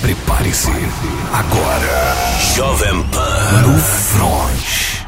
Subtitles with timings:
[0.00, 0.70] Prepare-se.
[1.32, 2.14] Agora,
[2.54, 5.04] Jovem Pan no Front.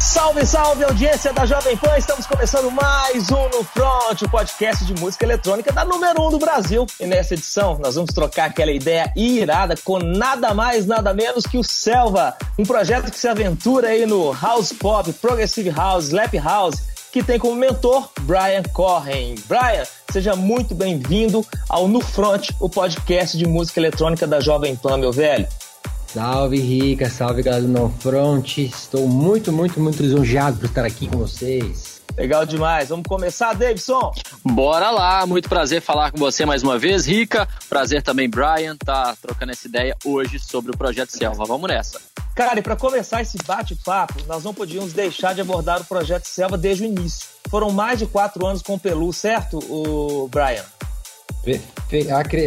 [0.00, 1.96] Salve, salve, audiência da Jovem Pan!
[1.96, 6.30] Estamos começando mais um No Front, o podcast de música eletrônica da número 1 um
[6.30, 6.84] do Brasil.
[6.98, 11.56] E nessa edição, nós vamos trocar aquela ideia irada com nada mais, nada menos que
[11.56, 16.93] o Selva, um projeto que se aventura aí no House Pop, Progressive House, Slap House,
[17.14, 19.36] que tem como mentor Brian Corren.
[19.46, 24.96] Brian, seja muito bem-vindo ao No Front, o podcast de música eletrônica da Jovem Pan,
[24.96, 25.46] meu velho.
[26.08, 28.58] Salve Rica, salve galera do No Front.
[28.58, 31.93] Estou muito, muito, muito lisonjeado por estar aqui com vocês.
[32.16, 32.88] Legal demais.
[32.88, 34.12] Vamos começar, Davidson?
[34.44, 35.26] Bora lá.
[35.26, 37.48] Muito prazer falar com você mais uma vez, Rica.
[37.68, 41.44] Prazer também, Brian, tá trocando essa ideia hoje sobre o Projeto Selva.
[41.44, 42.00] Vamos nessa.
[42.34, 46.56] Cara, e para começar esse bate-papo, nós não podíamos deixar de abordar o Projeto Selva
[46.56, 47.28] desde o início.
[47.48, 50.64] Foram mais de quatro anos com o Pelu, certo, o Brian?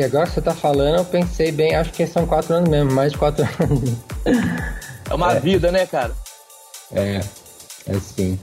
[0.06, 3.12] Agora que você tá falando, eu pensei bem, acho que são quatro anos mesmo, mais
[3.12, 3.94] de quatro anos.
[5.10, 5.40] É uma é.
[5.40, 6.14] vida, né, cara?
[6.92, 7.22] É,
[7.86, 8.40] é sim.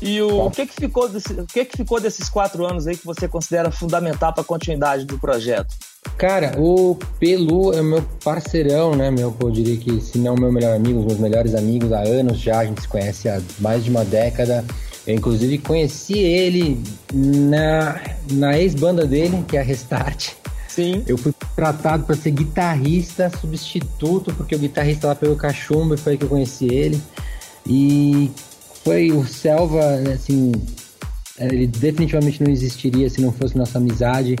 [0.00, 2.96] E o, o que que ficou desse, o que que ficou desses quatro anos aí
[2.96, 5.74] que você considera fundamental para a continuidade do projeto?
[6.16, 9.10] Cara, o Pelu é meu parceirão, né?
[9.10, 12.38] Meu, eu diria que se não meu melhor amigo, os meus melhores amigos há anos
[12.38, 14.64] já, a gente se conhece há mais de uma década.
[15.06, 20.32] Eu, inclusive, conheci ele na, na ex-banda dele, que é a Restart.
[20.68, 21.02] Sim.
[21.06, 26.12] Eu fui tratado para ser guitarrista substituto, porque o guitarrista lá pegou cachumba e foi
[26.12, 27.00] aí que eu conheci ele.
[27.66, 28.30] E
[28.84, 30.52] foi o Selva, assim,
[31.38, 34.36] ele definitivamente não existiria se não fosse nossa amizade.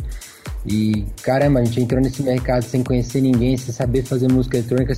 [0.66, 4.92] E caramba, a gente entrou nesse mercado sem conhecer ninguém, sem saber fazer música eletrônica,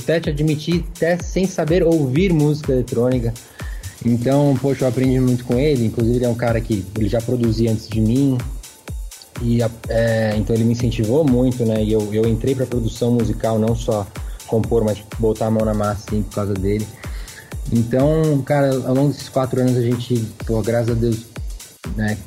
[0.00, 3.34] até te admitir, até sem saber ouvir música eletrônica.
[4.04, 5.86] Então, poxa, eu aprendi muito com ele.
[5.86, 8.38] Inclusive, ele é um cara que ele já produzia antes de mim.
[9.42, 11.82] E é, então ele me incentivou muito, né?
[11.82, 14.06] E eu, eu entrei para produção musical, não só
[14.46, 16.86] compor, mas botar a mão na massa, assim, por causa dele.
[17.72, 21.26] Então, cara, ao longo desses quatro anos a gente, pô, graças a Deus,
[21.96, 22.18] né?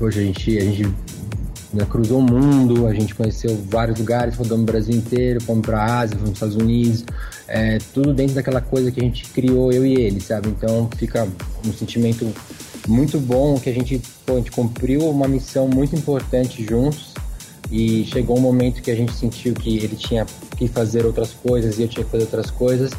[0.00, 0.82] Hoje a gente, a gente
[1.72, 5.80] né, cruzou o mundo, a gente conheceu vários lugares, rodamos o Brasil inteiro, fomos para
[5.80, 7.04] a Ásia, fomos para os Estados Unidos,
[7.46, 10.48] é, tudo dentro daquela coisa que a gente criou, eu e ele, sabe?
[10.48, 11.26] Então fica
[11.66, 12.32] um sentimento
[12.86, 17.12] muito bom que a gente, pô, a gente cumpriu uma missão muito importante juntos
[17.70, 20.24] e chegou um momento que a gente sentiu que ele tinha
[20.56, 22.92] que fazer outras coisas e eu tinha que fazer outras coisas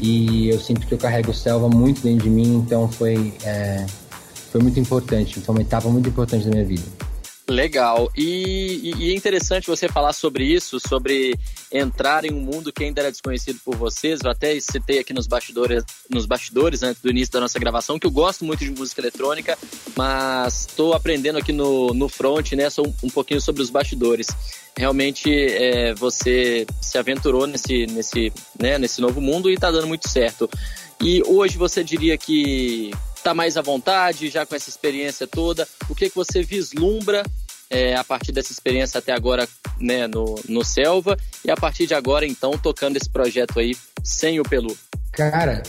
[0.00, 3.84] e eu sinto que eu carrego Selva muito dentro de mim, então foi, é,
[4.50, 7.07] foi muito importante, foi uma etapa muito importante da minha vida.
[7.48, 8.12] Legal.
[8.14, 11.34] E, e, é interessante você falar sobre isso, sobre
[11.72, 14.20] entrar em um mundo que ainda era desconhecido por vocês.
[14.22, 18.06] Eu até citei aqui nos bastidores, nos bastidores antes do início da nossa gravação, que
[18.06, 19.56] eu gosto muito de música eletrônica,
[19.96, 24.26] mas estou aprendendo aqui no, no front, né, um, um pouquinho sobre os bastidores.
[24.76, 30.06] Realmente é, você se aventurou nesse, nesse, né, nesse novo mundo e está dando muito
[30.06, 30.50] certo.
[31.02, 35.66] E hoje você diria que está mais à vontade, já com essa experiência toda?
[35.88, 37.22] O que, que você vislumbra
[37.70, 39.48] é, a partir dessa experiência até agora
[39.78, 44.40] né, no, no Selva e a partir de agora, então, tocando esse projeto aí sem
[44.40, 44.76] o Pelu?
[45.12, 45.62] Cara,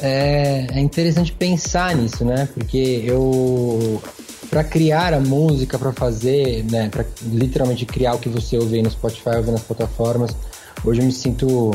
[0.00, 2.48] é, é interessante pensar nisso, né?
[2.54, 4.02] Porque eu
[4.48, 8.82] para criar a música, para fazer, né, para literalmente criar o que você ouve aí
[8.82, 10.36] no Spotify, ouve nas plataformas,
[10.84, 11.70] hoje eu me sinto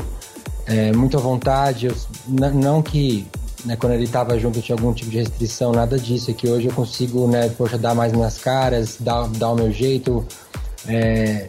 [0.68, 1.88] é, muito à vontade.
[1.88, 1.96] Eu,
[2.54, 3.26] não que
[3.66, 6.32] né, quando ele estava junto tinha algum tipo de restrição, nada disso.
[6.32, 9.72] É que hoje eu consigo, né, poxa, dar mais minhas caras, dar, dar o meu
[9.72, 10.26] jeito,
[10.88, 11.48] é,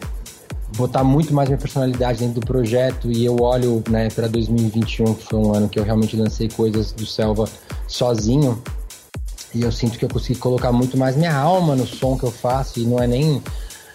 [0.75, 3.11] botar muito mais minha personalidade dentro do projeto.
[3.11, 6.91] E eu olho, né, para 2021, que foi um ano que eu realmente lancei coisas
[6.91, 7.45] do Selva
[7.87, 8.61] sozinho.
[9.53, 12.31] E eu sinto que eu consegui colocar muito mais minha alma no som que eu
[12.31, 12.79] faço.
[12.79, 13.41] E não é nem,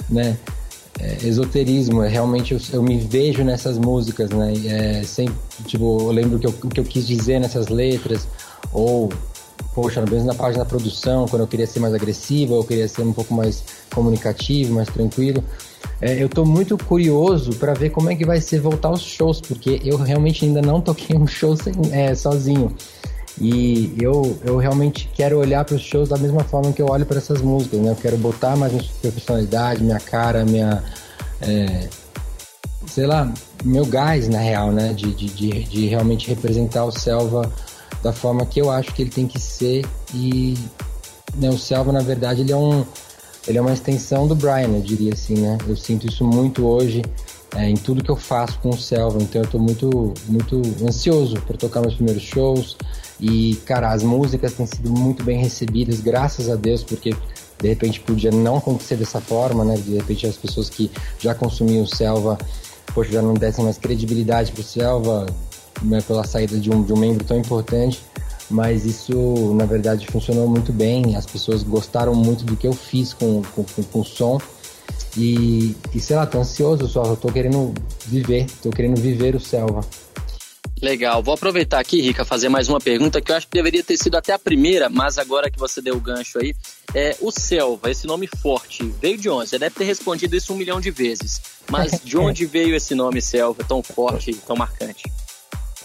[0.08, 0.36] né,
[1.00, 4.52] é, esoterismo, é realmente eu, eu, me vejo nessas músicas, né?
[4.66, 5.34] É, sempre,
[5.66, 8.28] tipo, eu lembro que eu, que eu quis dizer nessas letras,
[8.72, 9.10] ou,
[9.74, 13.02] poxa, mesmo na página da produção, quando eu queria ser mais agressivo, eu queria ser
[13.02, 15.42] um pouco mais comunicativo, mais tranquilo.
[16.00, 19.40] É, eu tô muito curioso para ver como é que vai ser voltar aos shows,
[19.40, 22.74] porque eu realmente ainda não toquei um show sem, é, sozinho.
[23.40, 27.04] E eu, eu realmente quero olhar para os shows da mesma forma que eu olho
[27.04, 27.90] para essas músicas, né?
[27.90, 30.82] Eu quero botar mais minha personalidade, minha cara, minha.
[31.40, 31.88] É,
[32.86, 33.32] sei lá,
[33.64, 34.92] meu gás, na real, né?
[34.92, 37.50] De, de, de, de, realmente representar o Selva
[38.02, 39.84] da forma que eu acho que ele tem que ser.
[40.14, 40.56] E
[41.34, 42.84] né, o Selva, na verdade, ele é um.
[43.46, 45.58] Ele é uma extensão do Brian, eu diria assim, né?
[45.68, 47.02] Eu sinto isso muito hoje
[47.56, 49.22] é, em tudo que eu faço com o Selva.
[49.22, 52.76] Então eu estou muito, muito ansioso para tocar meus primeiros shows.
[53.24, 57.16] E, cara, as músicas têm sido muito bem recebidas, graças a Deus, porque
[57.58, 59.76] de repente podia não acontecer dessa forma, né?
[59.76, 62.36] De repente as pessoas que já consumiam Selva,
[62.94, 65.24] poxa, já não dessem mais credibilidade pro Selva,
[65.80, 68.04] né, pela saída de um, de um membro tão importante.
[68.50, 71.16] Mas isso, na verdade, funcionou muito bem.
[71.16, 74.38] As pessoas gostaram muito do que eu fiz com, com, com, com o som.
[75.16, 77.72] E, e sei lá, tô ansioso só, tô querendo
[78.06, 79.80] viver, tô querendo viver o Selva.
[80.82, 81.22] Legal.
[81.22, 84.16] Vou aproveitar aqui, Rica, fazer mais uma pergunta que eu acho que deveria ter sido
[84.16, 86.54] até a primeira, mas agora que você deu o gancho aí,
[86.94, 89.50] é o Selva, esse nome forte, veio de onde?
[89.50, 91.40] Você deve ter respondido isso um milhão de vezes.
[91.70, 95.04] Mas de onde veio esse nome Selva tão forte e tão marcante?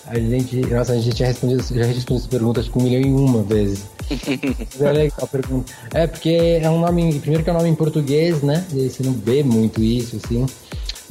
[0.06, 3.02] A gente, nossa, a gente tinha respondido, já respondido essa pergunta acho que um milhão
[3.02, 3.84] e uma vezes.
[4.80, 5.72] é legal a pergunta.
[5.94, 8.66] É, porque é um nome, primeiro que é um nome em português, né?
[8.74, 10.46] E você não vê muito isso, assim.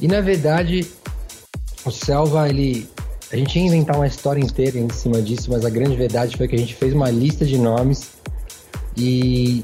[0.01, 0.85] E na verdade,
[1.85, 2.89] o Selva, ele.
[3.31, 6.47] A gente ia inventar uma história inteira em cima disso, mas a grande verdade foi
[6.47, 8.09] que a gente fez uma lista de nomes
[8.97, 9.63] e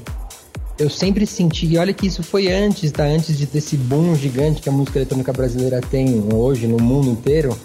[0.78, 3.04] eu sempre senti, e olha que isso foi antes, tá?
[3.04, 7.08] Antes de ter esse boom gigante que a música eletrônica brasileira tem hoje no mundo
[7.08, 7.58] inteiro.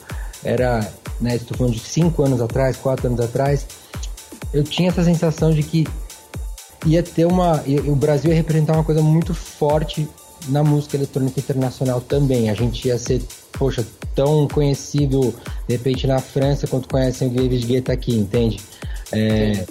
[0.43, 1.35] Era né?
[1.35, 3.65] Estou falando de cinco anos atrás, quatro anos atrás,
[4.51, 5.87] eu tinha essa sensação de que
[6.85, 10.09] ia ter uma, o Brasil ia representar uma coisa muito forte
[10.47, 12.49] na música eletrônica internacional também.
[12.49, 13.21] A gente ia ser,
[13.53, 13.85] poxa,
[14.15, 15.33] tão conhecido
[15.67, 18.59] de repente na França quanto conhecem o David Guetta aqui, entende?
[19.11, 19.65] É,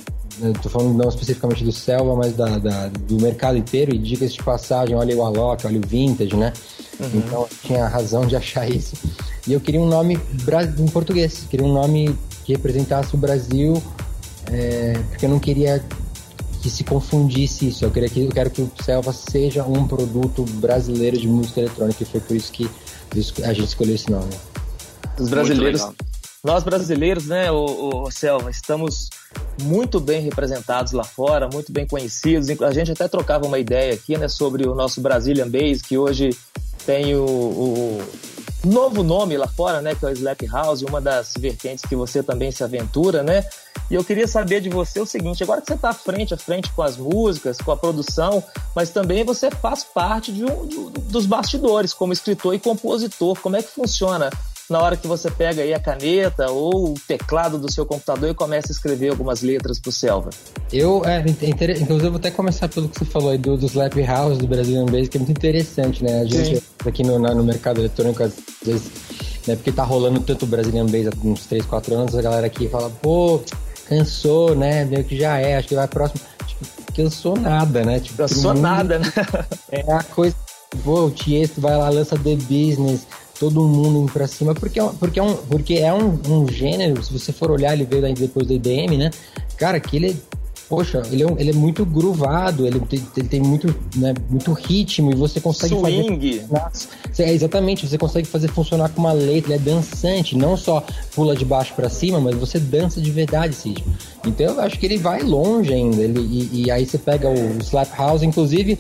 [0.63, 4.43] tô falando não especificamente do Selva, mas da, da do mercado inteiro, e dicas de
[4.43, 6.53] passagem, olha o Alok, olha o Vintage, né?
[6.99, 7.11] Uhum.
[7.15, 8.97] Então tinha razão de achar isso.
[9.47, 10.19] E eu queria um nome
[10.79, 13.83] em português, queria um nome que representasse o Brasil,
[14.51, 15.83] é, porque eu não queria
[16.61, 17.85] que se confundisse isso.
[17.85, 22.03] Eu, queria que, eu quero que o Selva seja um produto brasileiro de música eletrônica,
[22.03, 22.69] e foi por isso que
[23.43, 24.33] a gente escolheu esse nome.
[25.19, 25.87] Os brasileiros,
[26.43, 29.11] nós brasileiros, né, o, o Selva, estamos
[29.63, 32.49] muito bem representados lá fora, muito bem conhecidos.
[32.63, 36.31] A gente até trocava uma ideia aqui, né, sobre o nosso Brazilian Bass, que hoje
[36.87, 38.03] tem o, o
[38.65, 42.23] novo nome lá fora, né, que é o Slap House, uma das vertentes que você
[42.23, 43.45] também se aventura, né?
[43.91, 46.73] E eu queria saber de você o seguinte: agora que você está frente a frente
[46.73, 48.43] com as músicas, com a produção,
[48.75, 53.39] mas também você faz parte de um, de, dos bastidores como escritor e compositor.
[53.41, 54.31] Como é que funciona
[54.71, 58.35] na hora que você pega aí a caneta ou o teclado do seu computador e
[58.35, 60.31] começa a escrever algumas letras pro Selva?
[60.73, 63.97] Eu, é, inclusive, eu vou até começar pelo que você falou aí do, do Slap
[64.07, 66.21] House, do Brazilian Bass, que é muito interessante, né?
[66.21, 66.63] A gente Sim.
[66.87, 68.33] aqui no, no mercado eletrônico, às
[68.65, 68.91] vezes,
[69.47, 72.47] né, porque tá rolando tanto o Brazilian Bass há uns 3, 4 anos, a galera
[72.47, 73.43] aqui fala, pô,
[73.89, 74.85] cansou, né?
[74.85, 76.21] Meio que já é, acho que vai próximo.
[76.47, 77.99] Tipo, cansou nada, né?
[77.99, 79.13] Tipo, cansou nada, né?
[79.73, 80.37] É a coisa.
[80.85, 83.05] Pô, o Tiesto vai lá, lança The Business,
[83.41, 87.03] todo mundo indo pra cima, porque, é porque é um, porque é um, um gênero,
[87.03, 89.11] se você for olhar, ele veio depois do IDM, né?
[89.57, 90.15] Cara, que ele é,
[90.69, 95.11] poxa, ele é, ele é muito groovado, ele tem, ele tem muito, né, muito ritmo
[95.11, 96.41] e você consegue Swing.
[96.51, 97.23] fazer...
[97.23, 100.85] É, exatamente, você consegue fazer funcionar com uma letra, ele é dançante, não só
[101.15, 103.95] pula de baixo para cima, mas você dança de verdade esse ritmo.
[104.27, 107.59] Então eu acho que ele vai longe ainda, ele, e, e aí você pega o
[107.63, 108.79] Slap House, inclusive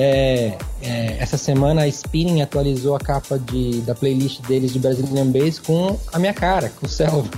[0.00, 5.26] é, é, essa semana a Spinning atualizou a capa de, da playlist deles de Brazilian
[5.26, 7.28] Bass com a minha cara, com o Selva.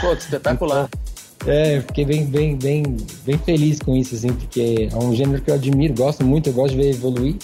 [0.00, 0.88] Pô, espetacular.
[1.36, 2.82] Então, é, fiquei bem, bem, bem,
[3.24, 6.54] bem feliz com isso, assim, porque é um gênero que eu admiro, gosto muito, eu
[6.54, 7.36] gosto de ver evoluir.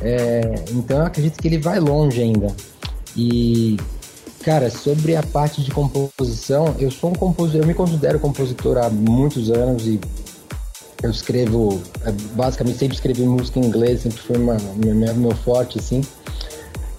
[0.00, 2.54] É, então eu acredito que ele vai longe ainda.
[3.16, 3.76] E,
[4.44, 8.88] cara, sobre a parte de composição, eu sou um compositor, eu me considero compositor há
[8.88, 9.98] muitos anos e
[11.02, 15.78] eu escrevo, é, basicamente sempre escrevi música em inglês, sempre foi uma, meu, meu forte,
[15.78, 16.02] assim.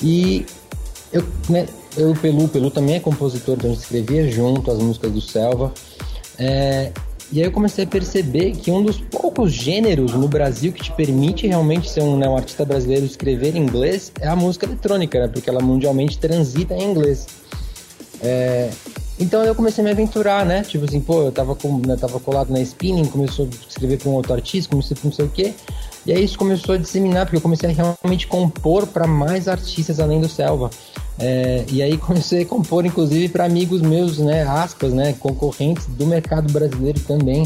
[0.01, 0.45] E
[1.11, 1.65] eu, né,
[1.97, 5.73] eu, Pelu, Pelu também é compositor, então a gente escrevia junto as músicas do Selva.
[6.37, 6.91] É,
[7.31, 10.91] e aí eu comecei a perceber que um dos poucos gêneros no Brasil que te
[10.91, 15.19] permite realmente ser um, né, um artista brasileiro escrever em inglês é a música eletrônica,
[15.19, 15.27] né?
[15.27, 17.27] Porque ela mundialmente transita em inglês.
[18.21, 18.69] É,
[19.19, 20.61] então eu comecei a me aventurar, né?
[20.61, 24.09] Tipo assim, pô, eu tava, com, né, tava colado na spinning, começou a escrever para
[24.09, 25.53] um outro artista, comecei a não sei o quê.
[26.05, 29.99] E aí isso começou a disseminar, porque eu comecei a realmente compor para mais artistas
[29.99, 30.69] além do Selva.
[31.19, 34.43] É, e aí comecei a compor, inclusive, para amigos meus, né?
[34.43, 35.13] Aspas, né?
[35.19, 37.43] Concorrentes do mercado brasileiro também.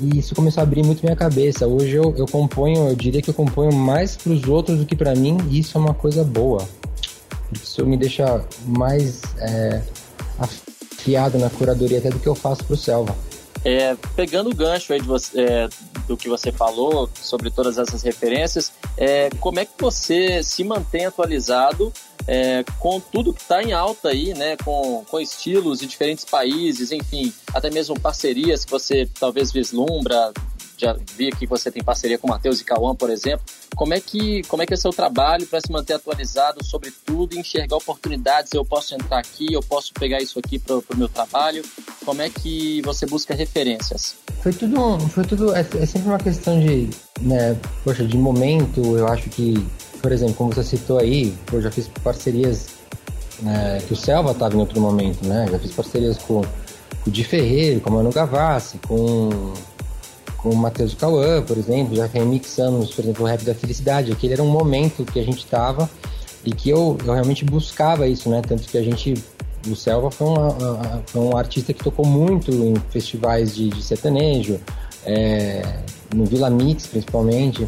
[0.00, 1.66] E isso começou a abrir muito minha cabeça.
[1.68, 4.96] Hoje eu, eu componho, eu diria que eu componho mais para os outros do que
[4.96, 6.66] para mim, e isso é uma coisa boa.
[7.52, 9.22] Isso me deixa mais.
[9.38, 9.80] É,
[11.04, 13.14] afiado na curadoria até do que eu faço para o Selva.
[13.62, 15.68] É, pegando o gancho aí você, é,
[16.06, 21.06] do que você falou sobre todas essas referências, é, como é que você se mantém
[21.06, 21.92] atualizado
[22.26, 26.92] é, com tudo que está em alta aí, né, com, com estilos de diferentes países,
[26.92, 30.32] enfim, até mesmo parcerias que você talvez vislumbra
[30.76, 33.44] já vi que você tem parceria com o Matheus e Cauã, por exemplo.
[33.74, 37.34] Como é que, como é, que é seu trabalho para se manter atualizado sobre tudo
[37.34, 38.52] e enxergar oportunidades?
[38.52, 41.64] Eu posso entrar aqui, eu posso pegar isso aqui para o meu trabalho?
[42.04, 44.16] Como é que você busca referências?
[44.42, 46.90] Foi tudo, foi tudo é, é sempre uma questão de,
[47.20, 48.80] né, poxa, de momento.
[48.96, 49.54] Eu acho que,
[50.00, 52.66] por exemplo, como você citou aí, eu já fiz parcerias
[53.40, 55.46] né, que o Selva estava em outro momento, né?
[55.50, 59.52] Já fiz parcerias com, com o Di Ferreiro, com o Manu Gavassi, com
[60.44, 64.12] com o Matheus Cauã, por exemplo, já remixamos, por exemplo, o Rap da Felicidade.
[64.12, 65.88] Aquele era um momento que a gente estava
[66.44, 68.42] e que eu, eu realmente buscava isso, né?
[68.46, 69.14] Tanto que a gente,
[69.66, 74.60] o Selva foi, uma, um artista que tocou muito em festivais de, de sertanejo,
[75.06, 75.62] é,
[76.14, 77.66] no Vila Mix principalmente.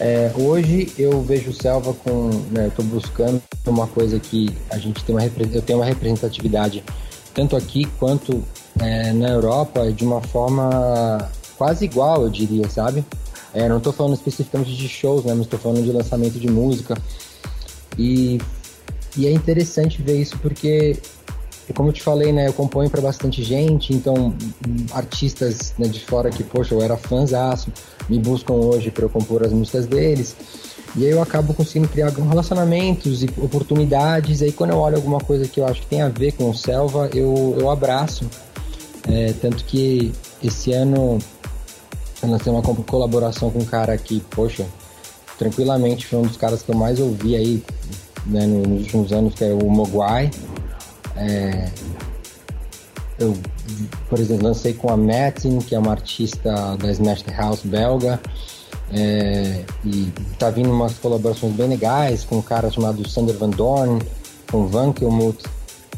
[0.00, 4.78] É, hoje eu vejo o Selva com, né, eu estou buscando uma coisa que a
[4.78, 6.82] gente tem uma eu tenho uma representatividade
[7.34, 8.42] tanto aqui quanto
[8.80, 13.04] é, na Europa de uma forma quase igual, eu diria, sabe?
[13.52, 15.32] É, não estou falando especificamente de shows, né?
[15.34, 16.96] Mas estou falando de lançamento de música.
[17.98, 18.38] E,
[19.16, 20.96] e é interessante ver isso porque,
[21.74, 22.46] como eu te falei, né?
[22.46, 24.34] Eu componho para bastante gente, então
[24.92, 27.72] artistas né, de fora que, poxa, eu era fãzaço,
[28.08, 30.36] me buscam hoje para eu compor as músicas deles.
[30.96, 34.40] E aí eu acabo conseguindo criar relacionamentos e oportunidades.
[34.40, 36.48] E aí quando eu olho alguma coisa que eu acho que tem a ver com
[36.48, 38.26] o Selva, eu, eu abraço.
[39.06, 41.18] É, tanto que esse ano
[42.22, 44.66] eu lancei uma colaboração com um cara que, poxa,
[45.38, 47.64] tranquilamente foi um dos caras que eu mais ouvi aí
[48.26, 50.30] né, nos últimos anos, que é o Mogwai.
[51.16, 51.70] É,
[53.18, 53.36] eu,
[54.08, 58.20] por exemplo, lancei com a Metin, que é uma artista da Smash House belga.
[58.90, 64.00] É, e tá vindo umas colaborações bem legais com um cara chamado Sander Van Dorn,
[64.50, 65.44] com Van Kilmuth.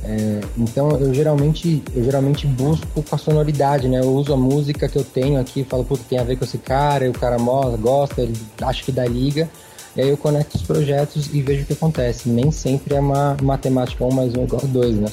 [0.02, 4.00] É, então eu geralmente eu geralmente busco com a sonoridade, né?
[4.00, 6.58] Eu uso a música que eu tenho aqui, falo, puta, tem a ver com esse
[6.58, 7.36] cara, e o cara
[7.76, 9.48] gosta, ele acha que dá liga.
[9.96, 12.28] E aí eu conecto os projetos e vejo o que acontece.
[12.28, 15.08] Nem sempre é uma matemática um mais um igual dois, né?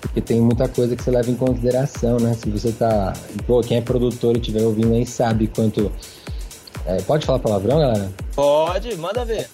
[0.00, 2.34] Porque tem muita coisa que você leva em consideração, né?
[2.34, 3.12] Se você tá.
[3.46, 5.90] Pô, quem é produtor e estiver ouvindo aí sabe quanto
[6.86, 8.12] é, pode falar palavrão, galera?
[8.34, 9.48] Pode, manda ver.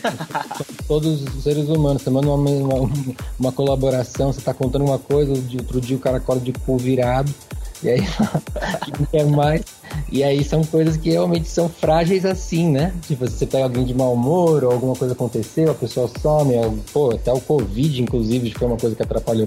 [0.88, 2.90] Todos os seres humanos, você manda uma, uma,
[3.38, 7.32] uma colaboração, você tá contando uma coisa, outro dia o cara acorda de cu virado,
[7.82, 8.00] e aí
[8.98, 9.62] não quer mais.
[10.10, 12.92] E aí são coisas que realmente são frágeis assim, né?
[13.06, 16.78] Tipo, você pega alguém de mau humor, ou alguma coisa aconteceu, a pessoa some, ou,
[16.92, 19.46] pô, até o Covid, inclusive, foi uma coisa que atrapalhou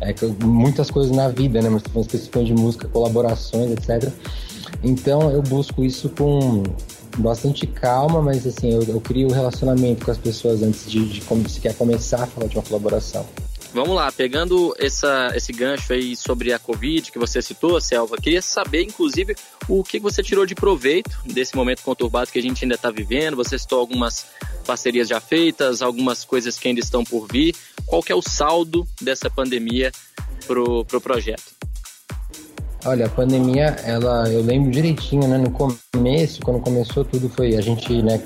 [0.00, 0.14] é,
[0.44, 1.68] muitas coisas na vida, né?
[1.68, 4.12] Mas especificamente de música, colaborações, etc.
[4.82, 6.62] Então eu busco isso com
[7.18, 11.20] bastante calma, mas assim, eu, eu crio um relacionamento com as pessoas antes de, de
[11.22, 13.26] como se quer começar a falar de uma colaboração.
[13.72, 18.42] Vamos lá, pegando essa, esse gancho aí sobre a Covid que você citou, Selva, queria
[18.42, 19.36] saber, inclusive,
[19.68, 23.36] o que você tirou de proveito desse momento conturbado que a gente ainda está vivendo.
[23.36, 24.26] Você citou algumas
[24.66, 27.54] parcerias já feitas, algumas coisas que ainda estão por vir.
[27.86, 29.92] Qual que é o saldo dessa pandemia
[30.48, 31.60] pro, pro projeto?
[32.84, 35.36] Olha, a pandemia, ela, eu lembro direitinho, né?
[35.36, 38.22] No começo, quando começou tudo, foi a gente, né?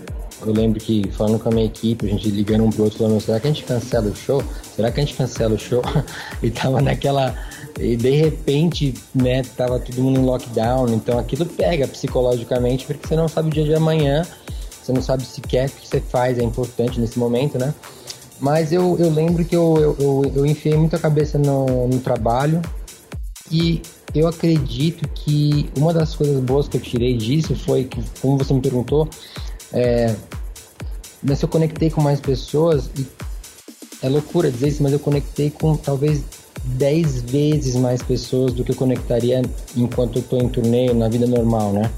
[0.47, 3.21] Eu lembro que falando com a minha equipe, a gente ligando um pro outro, falando,
[3.21, 4.43] será que a gente cancela o show?
[4.77, 5.83] Será que a gente cancela o show?
[6.41, 7.35] e tava naquela.
[7.81, 13.17] E de repente, né, tava todo mundo em lockdown, então aquilo pega psicologicamente, porque você
[13.17, 14.25] não sabe o dia de amanhã,
[14.81, 17.75] você não sabe sequer o que você faz, é importante nesse momento, né?
[18.39, 22.63] Mas eu, eu lembro que eu, eu, eu, eu enfiei muita cabeça no, no trabalho
[23.55, 23.83] e
[24.13, 28.53] eu acredito que uma das coisas boas que eu tirei disso foi que, como você
[28.53, 29.09] me perguntou,
[29.73, 30.13] é,
[31.37, 33.07] se eu conectei com mais pessoas, e
[34.03, 36.25] é loucura dizer isso, mas eu conectei com talvez
[36.65, 39.41] 10 vezes mais pessoas do que eu conectaria
[39.77, 41.91] enquanto eu estou em turnê na vida normal, né?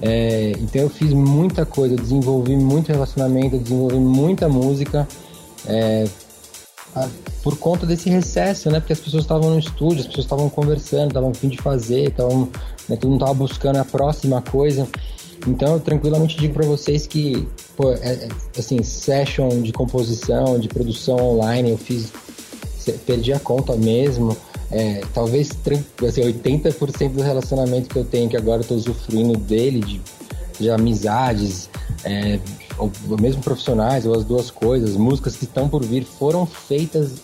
[0.00, 5.06] É, então eu fiz muita coisa, eu desenvolvi muito relacionamento, eu desenvolvi muita música.
[5.66, 6.06] É,
[7.42, 8.80] por conta desse recesso, né?
[8.80, 12.48] Porque as pessoas estavam no estúdio, as pessoas estavam conversando, estavam fim de fazer, estavam,
[12.88, 14.86] né, todo mundo estava buscando a próxima coisa.
[15.46, 18.28] Então, eu tranquilamente digo para vocês que, pô, é, é,
[18.58, 22.12] assim, session de composição, de produção online, eu fiz,
[23.06, 24.36] perdi a conta mesmo.
[24.70, 25.50] É, talvez
[26.06, 30.00] assim, 80% do relacionamento que eu tenho, que agora eu tô usufruindo dele, de,
[30.60, 31.70] de amizades,
[32.04, 32.38] é,
[32.80, 37.14] ou, mesmo profissionais, ou as duas coisas, músicas que estão por vir, foram feitas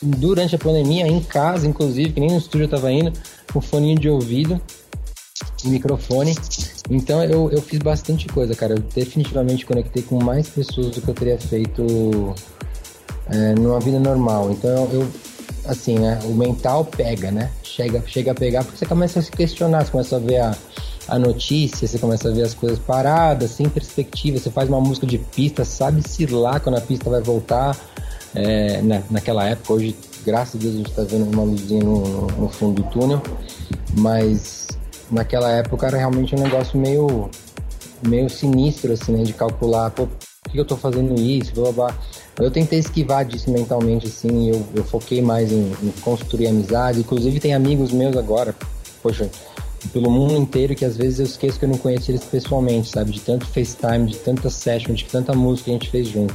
[0.00, 3.12] durante a pandemia, em casa, inclusive, que nem no estúdio eu tava indo,
[3.52, 4.60] com fone de ouvido,
[5.64, 6.34] microfone.
[6.90, 8.74] Então eu, eu fiz bastante coisa, cara.
[8.74, 12.34] Eu definitivamente conectei com mais pessoas do que eu teria feito
[13.30, 14.50] é, numa vida normal.
[14.50, 15.08] Então eu,
[15.66, 16.18] assim, né?
[16.24, 17.50] O mental pega, né?
[17.62, 20.56] Chega, chega a pegar porque você começa a se questionar, você começa a ver a,
[21.06, 24.38] a notícia, você começa a ver as coisas paradas, sem perspectiva.
[24.38, 27.76] Você faz uma música de pista, sabe-se lá quando a pista vai voltar.
[28.34, 29.94] É, na, naquela época, hoje,
[30.26, 33.22] graças a Deus, a gente está vendo uma luzinha no, no, fundo do túnel,
[33.96, 34.68] mas
[35.08, 37.30] naquela época era realmente um negócio meio,
[38.04, 41.98] meio sinistro, assim, né, de calcular, pô, por que eu estou fazendo isso, blá, blá.
[42.36, 47.38] Eu tentei esquivar disso mentalmente, assim, eu, eu foquei mais em, em construir amizade, inclusive
[47.38, 48.52] tem amigos meus agora,
[49.00, 49.30] poxa,
[49.92, 53.12] pelo mundo inteiro que às vezes eu esqueço que eu não conheço eles pessoalmente, sabe?
[53.12, 56.34] De tanto FaceTime, de tanta session, de tanta música que a gente fez junto.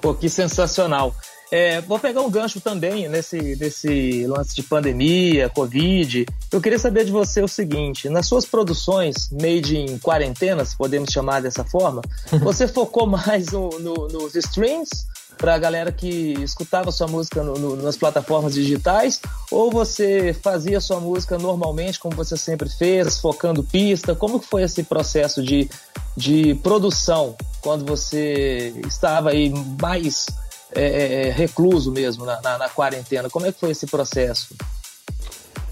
[0.00, 1.14] Pô, que sensacional.
[1.50, 6.26] É, vou pegar um gancho também nesse, nesse lance de pandemia, Covid.
[6.50, 11.10] Eu queria saber de você o seguinte: nas suas produções made em quarentena, se podemos
[11.12, 12.02] chamar dessa forma,
[12.42, 15.06] você focou mais no, no, nos streams
[15.38, 19.20] para a galera que escutava sua música no, no, nas plataformas digitais?
[19.50, 24.14] Ou você fazia sua música normalmente, como você sempre fez, focando pista?
[24.14, 25.68] Como foi esse processo de,
[26.16, 30.26] de produção quando você estava aí mais
[30.74, 33.30] é, é, é recluso mesmo na, na, na quarentena?
[33.30, 34.54] Como é que foi esse processo?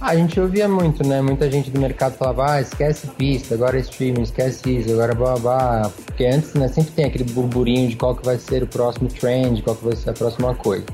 [0.01, 1.23] Ah, a gente ouvia muito, né?
[1.23, 5.37] Muita gente do mercado falava, ah, esquece pista, agora é streaming, esquece isso, agora blá
[5.37, 5.91] blá.
[6.05, 9.63] Porque antes, né, sempre tem aquele burburinho de qual que vai ser o próximo trend,
[9.63, 10.85] qual que vai ser a próxima coisa.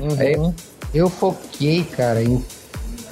[0.00, 0.16] Uhum.
[0.18, 0.54] Aí
[0.94, 2.44] eu foquei, cara, em.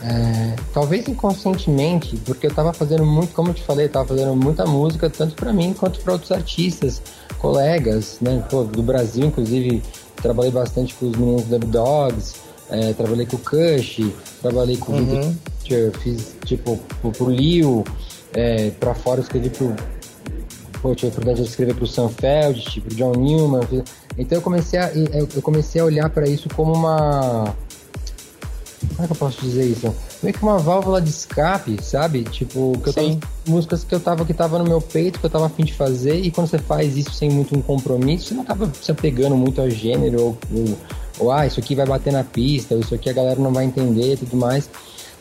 [0.05, 4.35] É, talvez inconscientemente, porque eu tava fazendo muito, como eu te falei, eu tava fazendo
[4.35, 7.00] muita música, tanto para mim quanto para outros artistas,
[7.38, 8.45] colegas, né?
[8.50, 9.81] Pô, do Brasil, inclusive,
[10.17, 12.35] trabalhei bastante com os meninos do Dogs,
[12.73, 14.00] é, trabalhei com o Kush,
[14.41, 15.02] trabalhei com uhum.
[15.02, 17.85] o Victor, fiz tipo pro, pro Liu,
[18.33, 19.75] é, pra fora eu escrevi pro.
[20.81, 23.61] Pô, tive a oportunidade de escrever pro Sanfeld, tipo, pro John Newman.
[24.19, 27.55] Então eu comecei a, eu comecei a olhar para isso como uma.
[28.88, 29.95] Como é que eu posso dizer isso?
[30.23, 32.25] Meio que uma válvula de escape, sabe?
[32.25, 35.31] Tipo, que eu tava, músicas que eu tava que tava no meu peito, que eu
[35.31, 38.43] tava afim de fazer, e quando você faz isso sem muito um compromisso, você não
[38.43, 40.76] acaba se apegando muito ao gênero ou, ou
[41.19, 43.65] ou ah, isso aqui vai bater na pista, ou isso aqui a galera não vai
[43.65, 44.69] entender e tudo mais.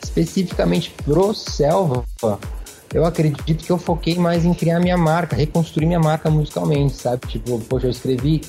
[0.02, 2.04] Especificamente pro Selva,
[2.92, 7.26] eu acredito que eu foquei mais em criar minha marca, reconstruir minha marca musicalmente, sabe?
[7.26, 8.42] Tipo, poxa, eu escrevi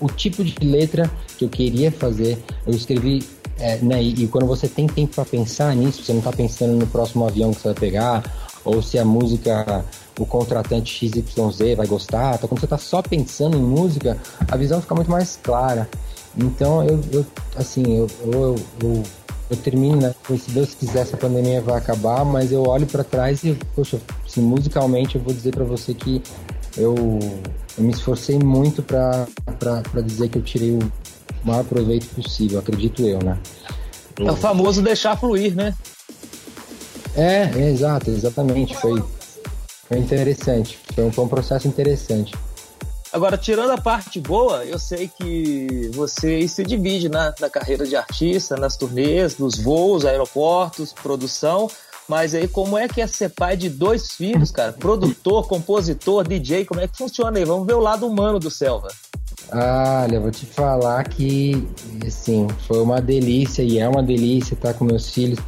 [0.00, 3.24] o tipo de letra que eu queria fazer, eu escrevi,
[3.58, 4.02] é, né?
[4.02, 7.26] E, e, quando você tem tempo para pensar nisso, você não tá pensando no próximo
[7.26, 8.22] avião que você vai pegar,
[8.64, 9.84] ou se a música
[10.18, 12.34] o contratante XYZ vai gostar.
[12.34, 14.18] Então, quando você tá só pensando em música,
[14.50, 15.88] a visão fica muito mais clara.
[16.36, 19.02] Então, eu, eu assim, eu, eu, eu,
[19.50, 20.14] eu termino, né?
[20.28, 24.42] Se Deus quiser, essa pandemia vai acabar, mas eu olho para trás e, poxa, assim,
[24.42, 26.22] musicalmente eu vou dizer para você que
[26.76, 26.94] eu,
[27.78, 29.26] eu me esforcei muito para
[30.02, 30.78] dizer que eu tirei o
[31.42, 33.38] maior proveito possível, acredito eu, né?
[34.18, 35.74] É o famoso deixar fluir, né?
[37.14, 38.76] É, é exato, exatamente.
[38.76, 39.02] Foi,
[39.88, 40.78] foi interessante.
[40.94, 42.34] Foi um, foi um processo interessante.
[43.16, 47.96] Agora, tirando a parte boa, eu sei que você se divide na, na carreira de
[47.96, 51.66] artista, nas turnês, nos voos, aeroportos, produção.
[52.06, 54.74] Mas aí, como é que é ser pai de dois filhos, cara?
[54.74, 57.44] Produtor, compositor, DJ, como é que funciona aí?
[57.46, 58.88] Vamos ver o lado humano do Selva.
[59.50, 61.66] Olha, vou te falar que,
[62.06, 65.38] assim, foi uma delícia e é uma delícia estar com meus filhos.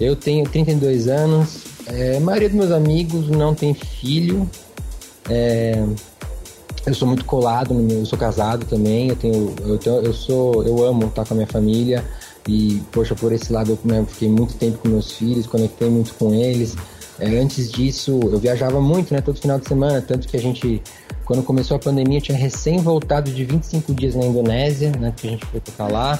[0.00, 4.48] Eu tenho 32 anos, é, a maioria dos meus amigos não tem filho.
[5.28, 5.84] É,
[6.88, 10.84] eu sou muito colado, eu sou casado também, eu tenho, eu, tenho, eu sou, eu
[10.84, 12.04] amo estar com a minha família
[12.48, 16.14] e poxa, por esse lado eu né, fiquei muito tempo com meus filhos, conectei muito
[16.14, 16.76] com eles.
[17.20, 20.82] É, antes disso, eu viajava muito, né, todo final de semana, tanto que a gente,
[21.24, 25.26] quando começou a pandemia, eu tinha recém voltado de 25 dias na Indonésia, né, que
[25.26, 26.18] a gente foi tocar lá.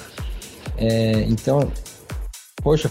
[0.76, 1.70] É, então,
[2.62, 2.90] poxa,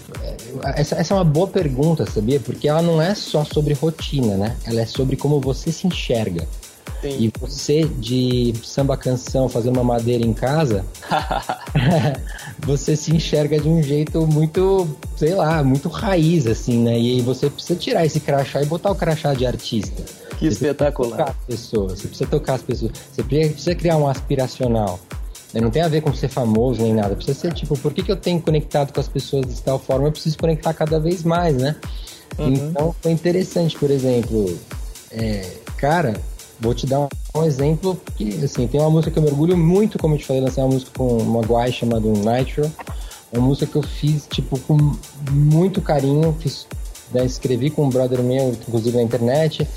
[0.76, 2.40] essa, essa é uma boa pergunta, sabia?
[2.40, 4.56] Porque ela não é só sobre rotina, né?
[4.66, 6.48] Ela é sobre como você se enxerga.
[7.02, 7.18] Sim.
[7.20, 10.84] E você de samba canção fazendo uma madeira em casa,
[12.66, 17.00] você se enxerga de um jeito muito, sei lá, muito raiz, assim, né?
[17.00, 20.04] E aí você precisa tirar esse crachá e botar o crachá de artista.
[20.38, 21.18] Que você espetacular.
[21.18, 25.00] Tocar as pessoas, você precisa tocar as pessoas, você precisa criar um aspiracional.
[25.54, 25.62] Né?
[25.62, 27.16] Não tem a ver com ser famoso nem nada.
[27.16, 30.08] Precisa ser tipo, por que, que eu tenho conectado com as pessoas de tal forma?
[30.08, 31.76] Eu preciso conectar cada vez mais, né?
[32.38, 32.54] Uhum.
[32.54, 34.58] Então foi interessante, por exemplo,
[35.12, 36.20] é, cara,
[36.60, 40.16] Vou te dar um, exemplo que, assim, tem uma música que eu mergulho muito, como
[40.16, 42.72] eu te falei, lancei uma música com uma guai chamada Nitro.
[43.32, 44.96] Uma música que eu fiz, tipo, com
[45.32, 46.66] muito carinho, fiz,
[47.14, 49.68] né, escrevi com um brother meu, inclusive na internet,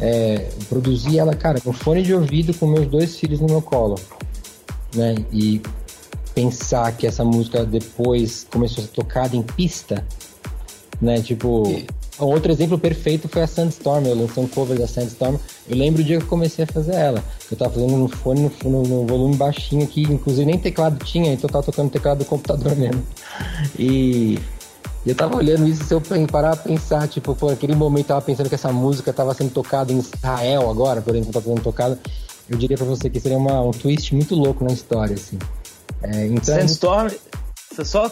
[0.00, 3.96] é, produzi ela, cara, com fone de ouvido com meus dois filhos no meu colo,
[4.94, 5.60] né, e
[6.34, 10.06] pensar que essa música depois começou a ser tocada em pista,
[11.00, 11.82] né, tipo...
[12.20, 14.06] Um outro exemplo perfeito foi a Sandstorm.
[14.06, 15.36] Eu lancei um cover da Sandstorm.
[15.68, 17.22] Eu lembro o dia que eu comecei a fazer ela.
[17.50, 20.02] Eu tava fazendo no fone, no, no, no volume baixinho aqui.
[20.02, 23.02] Inclusive nem teclado tinha, então eu tava tocando teclado do computador mesmo.
[23.78, 24.38] E
[25.06, 28.22] eu tava olhando isso, se eu parar a pensar, tipo, pô, aquele momento eu tava
[28.22, 31.98] pensando que essa música tava sendo tocada em Israel agora, por exemplo, tá sendo tocada.
[32.48, 35.38] Eu diria pra você que seria uma, um twist muito louco na história, assim.
[36.02, 37.10] É, então, Sandstorm,
[37.84, 38.10] só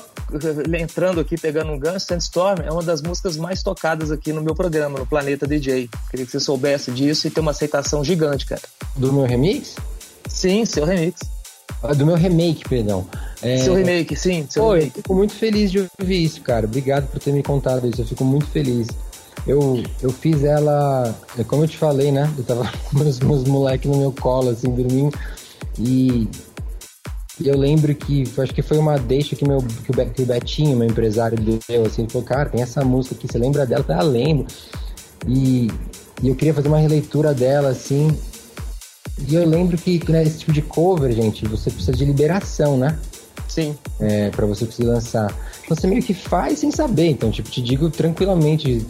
[0.78, 4.54] entrando aqui, pegando um gancho, Sandstorm é uma das músicas mais tocadas aqui no meu
[4.54, 5.88] programa, no Planeta DJ.
[6.10, 8.62] Queria que você soubesse disso e ter uma aceitação gigante, cara.
[8.94, 9.76] Do meu remix?
[10.28, 11.20] Sim, seu remix.
[11.82, 13.06] Ah, do meu remake, perdão.
[13.42, 13.58] É...
[13.58, 14.46] Seu remake, sim.
[14.48, 14.92] Seu Pô, remake.
[14.96, 16.66] eu fico muito feliz de ouvir isso, cara.
[16.66, 18.00] Obrigado por ter me contado isso.
[18.00, 18.88] Eu fico muito feliz.
[19.46, 22.32] Eu, eu fiz ela, é como eu te falei, né?
[22.36, 25.16] Eu tava com meus, meus moleques no meu colo, assim, dormindo.
[25.78, 26.28] E
[27.38, 30.26] e eu lembro que, acho que foi uma deixa que, meu, que, o, que o
[30.26, 33.82] Betinho, meu empresário, deu, assim, ele falou, cara, tem essa música aqui, você lembra dela?
[33.82, 34.46] Eu falei, ah, lembro.
[35.28, 35.70] E,
[36.22, 38.16] e eu queria fazer uma releitura dela, assim.
[39.28, 42.98] E eu lembro que né, esse tipo de cover, gente, você precisa de liberação, né?
[43.46, 43.76] Sim.
[44.00, 45.34] É, pra você conseguir lançar.
[45.64, 47.10] Então você meio que faz sem saber.
[47.10, 48.84] Então, tipo, te digo tranquilamente,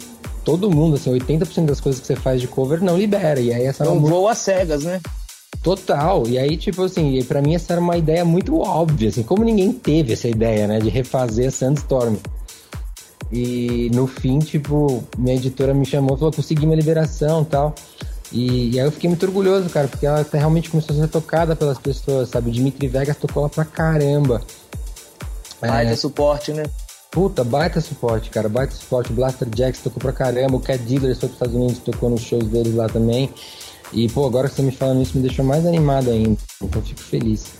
[0.45, 3.41] todo mundo, assim, 80% das coisas que você faz de cover não libera.
[3.41, 5.01] E aí essa não voa às cegas, né?
[5.63, 6.27] Total.
[6.27, 9.71] E aí, tipo assim, para mim essa era uma ideia muito óbvia, assim, como ninguém
[9.71, 12.15] teve essa ideia, né, de refazer a Sandstorm.
[13.31, 17.75] E no fim, tipo, minha editora me chamou e falou: consegui uma liberação tal.
[18.31, 21.55] E, e aí eu fiquei muito orgulhoso, cara, porque ela realmente começou a ser tocada
[21.55, 22.49] pelas pessoas, sabe?
[22.49, 24.41] O Dimitri Vegas tocou ela pra caramba.
[25.61, 25.95] Baita é...
[25.95, 26.63] suporte, né?
[27.09, 29.11] Puta, baita suporte, cara, baita suporte.
[29.11, 32.21] O Blaster Jacks tocou pra caramba, o Cat Dealer foi pros Estados Unidos, tocou nos
[32.21, 33.33] shows deles lá também.
[33.93, 36.37] E, pô, agora que você me falando isso me deixou mais animado ainda.
[36.61, 37.53] Então fico feliz.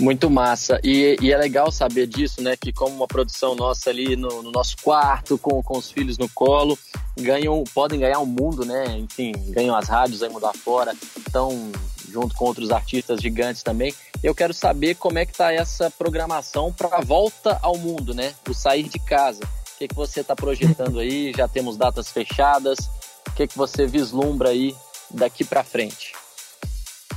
[0.00, 0.80] Muito massa.
[0.84, 2.56] E, e, é legal saber disso, né?
[2.56, 6.28] Que como uma produção nossa ali no, no, nosso quarto, com, com os filhos no
[6.28, 6.78] colo,
[7.18, 8.96] ganham, podem ganhar o um mundo, né?
[8.96, 11.72] Enfim, ganham as rádios aí mudar fora, estão
[12.08, 13.92] junto com outros artistas gigantes também.
[14.22, 18.34] Eu quero saber como é que tá essa programação para a volta ao mundo, né?
[18.48, 19.42] O sair de casa.
[19.44, 21.32] O que, que você está projetando aí?
[21.36, 22.88] Já temos datas fechadas?
[23.38, 24.74] O que, que você vislumbra aí
[25.12, 26.12] daqui para frente?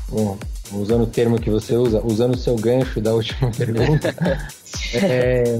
[0.08, 0.38] Bom,
[0.72, 4.16] usando o termo que você usa, usando o seu gancho da última pergunta,
[4.94, 5.60] é,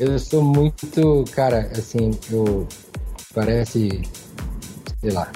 [0.00, 2.66] eu sou muito, cara, assim, eu
[3.32, 4.02] parece,
[5.00, 5.30] sei lá,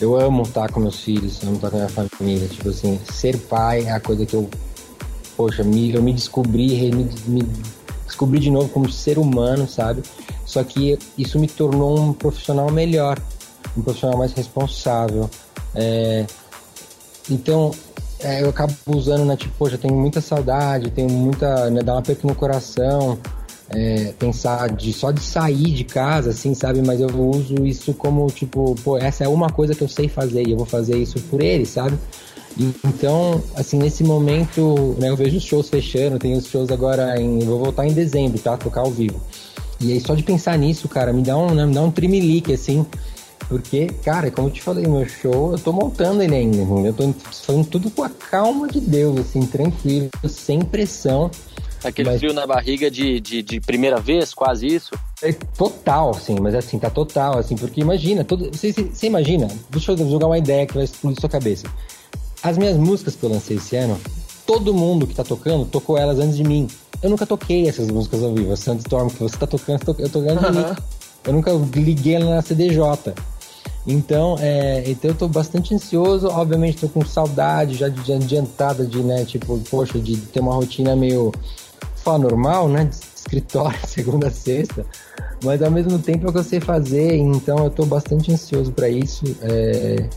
[0.00, 3.36] eu amo estar com meus filhos, amo estar com a minha família, tipo assim, ser
[3.36, 4.48] pai é a coisa que eu,
[5.36, 7.42] poxa, me, eu me descobri, me, me
[8.06, 10.02] descobri de novo como ser humano, sabe?
[10.46, 13.20] Só que isso me tornou um profissional melhor,
[13.76, 15.28] um profissional mais responsável.
[15.74, 16.26] É,
[17.30, 17.70] então,
[18.20, 21.98] é, eu acabo usando, né, tipo, poxa, tenho muita saudade, tenho muita, né, dá um
[21.98, 23.18] aperto no coração,
[23.70, 26.82] é, pensar de só de sair de casa, assim, sabe?
[26.84, 30.46] Mas eu uso isso como, tipo, pô, essa é uma coisa que eu sei fazer
[30.46, 31.96] e eu vou fazer isso por ele, sabe?
[32.84, 37.38] Então, assim, nesse momento, né, eu vejo os shows fechando, tem os shows agora em,
[37.38, 38.56] vou voltar em dezembro, tá?
[38.56, 39.20] Tocar ao vivo.
[39.80, 42.52] E aí só de pensar nisso, cara, me dá um, né, me dá um trimelique,
[42.52, 42.84] assim,
[43.50, 46.58] porque, cara, como eu te falei, meu show, eu tô montando ele ainda.
[46.86, 51.28] Eu tô fazendo tudo com a calma de Deus, assim, tranquilo, sem pressão.
[51.82, 52.20] Aquele mas...
[52.20, 54.92] frio na barriga de, de, de, primeira vez, quase isso?
[55.20, 59.90] É total, sim, mas assim, tá total, assim, porque imagina, todo, você, você imagina, deixa
[59.90, 61.66] eu jogar uma ideia que vai explodir sua cabeça.
[62.44, 64.00] As minhas músicas que eu lancei esse ano,
[64.46, 66.68] todo mundo que tá tocando tocou elas antes de mim.
[67.02, 68.52] Eu nunca toquei essas músicas ao vivo.
[68.52, 70.76] A Sandstorm que você tá tocando, eu tô de mim.
[71.24, 72.80] Eu nunca liguei ela na CDJ.
[73.90, 79.02] Então, é, então eu tô bastante ansioso, obviamente tô com saudade já de, adiantada de,
[79.02, 81.32] né, tipo, poxa, de ter uma rotina meio
[81.96, 84.86] fala normal, né, de escritório, segunda a sexta,
[85.44, 88.70] mas ao mesmo tempo é o que eu sei fazer, então eu tô bastante ansioso
[88.70, 89.24] para isso.
[89.42, 90.08] É,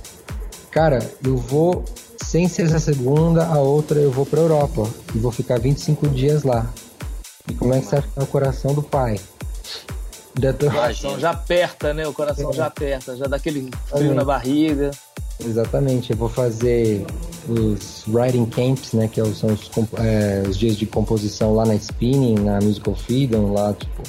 [0.69, 1.83] cara, eu vou,
[2.23, 6.43] sem ser essa segunda, a outra eu vou pra Europa e vou ficar 25 dias
[6.43, 6.71] lá.
[7.49, 9.19] E como é que você acha que é o coração do pai?
[10.36, 12.08] O coração já aperta, né?
[12.08, 12.54] O coração é.
[12.54, 14.91] já aperta, já dá aquele frio na barriga.
[15.39, 17.06] Exatamente, eu vou fazer
[17.48, 19.08] os writing camps, né?
[19.08, 19.69] Que é são os,
[20.00, 24.04] é, os dias de composição lá na Spinning, na Musical Freedom, lá, tipo.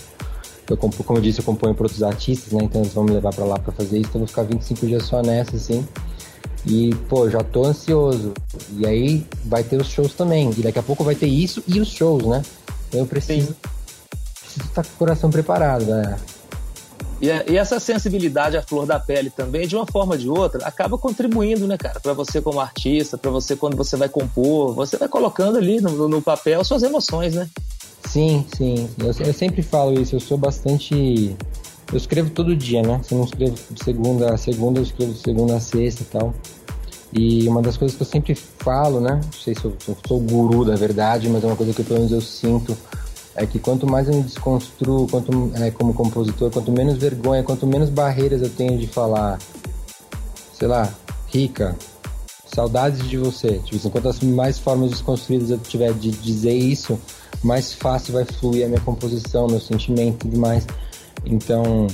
[0.69, 2.65] Eu, como eu disse, eu componho para outros artistas, né?
[2.65, 4.09] Então eles vão me levar para lá para fazer isso.
[4.09, 5.87] Então eu vou ficar 25 dias só nessa, assim.
[6.65, 8.33] E, pô, já tô ansioso.
[8.79, 10.51] E aí vai ter os shows também.
[10.57, 12.43] E daqui a pouco vai ter isso e os shows, né?
[12.89, 13.49] Então eu preciso.
[13.49, 13.74] Sim
[14.61, 16.17] estar com o coração preparado, né?
[17.21, 20.67] E, e, essa sensibilidade à flor da pele também, de uma forma ou de outra,
[20.67, 24.97] acaba contribuindo, né, cara, para você como artista, para você quando você vai compor, você
[24.97, 27.49] vai colocando ali no, no papel suas emoções, né?
[28.07, 28.89] Sim, sim.
[28.99, 31.35] Eu, eu, sempre falo isso, eu sou bastante
[31.93, 33.01] eu escrevo todo dia, né?
[33.03, 36.07] Se eu não escrevo de segunda a segunda, eu escrevo de segunda a sexta e
[36.07, 36.35] tal.
[37.13, 39.21] E uma das coisas que eu sempre falo, né?
[39.23, 41.73] Não sei se eu, se eu sou o guru da verdade, mas é uma coisa
[41.73, 42.77] que pelo menos eu sinto
[43.37, 47.67] é que quanto mais eu me desconstruo, quanto é, como compositor, quanto menos vergonha, quanto
[47.67, 49.39] menos barreiras eu tenho de falar,
[50.53, 50.89] sei lá,
[51.27, 51.77] rica,
[52.47, 53.59] saudades de você.
[53.59, 56.99] Tipo assim, quantas mais formas desconstruídas eu tiver de dizer isso,
[57.43, 60.67] mais fácil vai fluir a minha composição, meu sentimento e demais.
[61.27, 61.89] Então.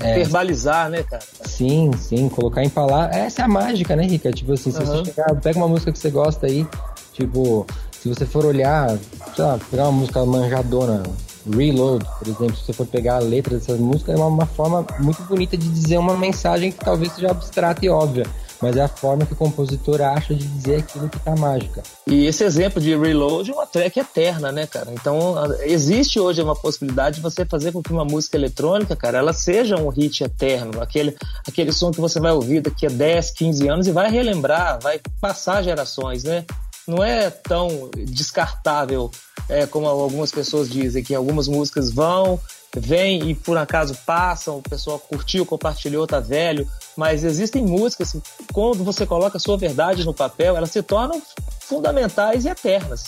[0.00, 1.22] É, Verbalizar, né, cara?
[1.44, 3.16] Sim, sim, colocar em palavras.
[3.16, 4.32] Essa é a mágica, né, Rica?
[4.32, 4.86] Tipo assim, se uhum.
[4.86, 6.66] você chegar, pega uma música que você gosta aí,
[7.12, 7.64] tipo,
[8.04, 8.98] se você for olhar,
[9.34, 11.02] sei lá, pegar uma música manjadona,
[11.50, 14.86] Reload, por exemplo, se você for pegar a letra dessas músicas, é uma, uma forma
[14.98, 18.26] muito bonita de dizer uma mensagem que talvez seja abstrata e óbvia
[18.64, 21.82] mas é a forma que o compositor acha de dizer aquilo que tá mágica.
[22.06, 24.90] E esse exemplo de Reload é uma track eterna, né, cara?
[24.90, 29.34] Então, existe hoje uma possibilidade de você fazer com que uma música eletrônica, cara, ela
[29.34, 31.14] seja um hit eterno, aquele,
[31.46, 34.98] aquele som que você vai ouvir daqui a 10, 15 anos e vai relembrar, vai
[35.20, 36.46] passar gerações, né?
[36.86, 39.10] Não é tão descartável
[39.48, 42.40] é, como algumas pessoas dizem, que algumas músicas vão
[42.76, 48.22] vem e por acaso passam, o pessoal curtiu, compartilhou, tá velho, mas existem músicas que
[48.52, 51.22] quando você coloca a sua verdade no papel, elas se tornam
[51.60, 53.04] fundamentais e eternas.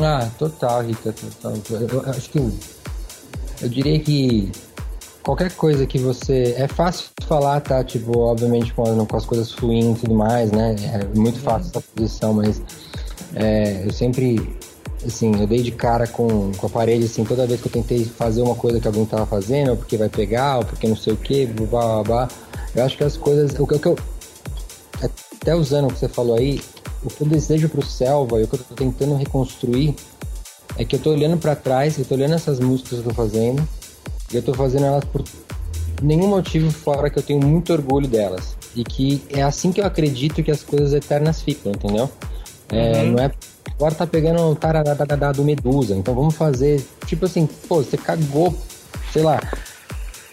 [0.00, 1.54] Ah, total, Rita, total.
[1.80, 4.50] Eu, acho que eu diria que
[5.22, 6.54] qualquer coisa que você.
[6.56, 7.84] É fácil falar, tá?
[7.84, 10.74] Tipo, obviamente com, com as coisas fluindo e tudo mais, né?
[10.92, 12.60] É muito fácil essa posição, mas
[13.34, 14.56] é, eu sempre
[15.06, 18.04] assim, eu dei de cara com, com a parede, assim, toda vez que eu tentei
[18.04, 21.12] fazer uma coisa que alguém tava fazendo, ou porque vai pegar, ou porque não sei
[21.12, 22.28] o que, blá, blá, blá.
[22.74, 23.98] Eu acho que as coisas, o que, o que eu,
[25.02, 26.60] até usando o que você falou aí,
[27.02, 29.94] o que eu desejo pro Selva e o que eu tô tentando reconstruir
[30.76, 33.14] é que eu tô olhando para trás, eu tô olhando essas músicas que eu tô
[33.14, 33.66] fazendo,
[34.32, 35.22] e eu tô fazendo elas por
[36.02, 38.56] nenhum motivo fora que eu tenho muito orgulho delas.
[38.74, 42.10] E que é assim que eu acredito que as coisas eternas ficam, entendeu?
[42.70, 43.12] É, uhum.
[43.12, 43.30] Não é
[43.76, 45.96] Agora tá pegando o tarará do Medusa.
[45.96, 46.84] Então vamos fazer.
[47.06, 48.56] Tipo assim, pô, você cagou,
[49.12, 49.40] sei lá.